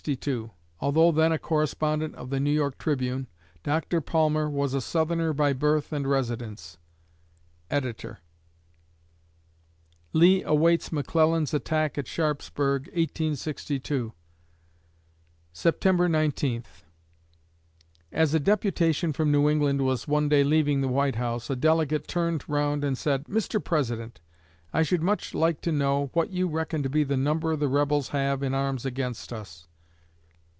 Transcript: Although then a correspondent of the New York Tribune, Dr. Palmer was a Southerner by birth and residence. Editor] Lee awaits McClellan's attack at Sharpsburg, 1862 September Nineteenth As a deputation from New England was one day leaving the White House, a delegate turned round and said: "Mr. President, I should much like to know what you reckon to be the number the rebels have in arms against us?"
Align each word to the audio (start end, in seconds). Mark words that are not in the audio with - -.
Although 0.79 1.11
then 1.11 1.31
a 1.31 1.37
correspondent 1.37 2.15
of 2.15 2.31
the 2.31 2.39
New 2.39 2.49
York 2.49 2.79
Tribune, 2.79 3.27
Dr. 3.61 4.01
Palmer 4.01 4.49
was 4.49 4.73
a 4.73 4.81
Southerner 4.81 5.31
by 5.31 5.53
birth 5.53 5.93
and 5.93 6.07
residence. 6.09 6.79
Editor] 7.69 8.17
Lee 10.11 10.41
awaits 10.41 10.91
McClellan's 10.91 11.53
attack 11.53 11.99
at 11.99 12.07
Sharpsburg, 12.07 12.87
1862 12.87 14.11
September 15.53 16.09
Nineteenth 16.09 16.83
As 18.11 18.33
a 18.33 18.39
deputation 18.39 19.13
from 19.13 19.31
New 19.31 19.47
England 19.47 19.85
was 19.85 20.07
one 20.07 20.27
day 20.27 20.43
leaving 20.43 20.81
the 20.81 20.87
White 20.87 21.17
House, 21.17 21.47
a 21.51 21.55
delegate 21.55 22.07
turned 22.07 22.49
round 22.49 22.83
and 22.83 22.97
said: 22.97 23.25
"Mr. 23.25 23.63
President, 23.63 24.19
I 24.73 24.81
should 24.81 25.03
much 25.03 25.35
like 25.35 25.61
to 25.61 25.71
know 25.71 26.09
what 26.13 26.31
you 26.31 26.47
reckon 26.47 26.81
to 26.81 26.89
be 26.89 27.03
the 27.03 27.17
number 27.17 27.55
the 27.55 27.67
rebels 27.67 28.07
have 28.07 28.41
in 28.41 28.55
arms 28.55 28.83
against 28.83 29.31
us?" 29.31 29.67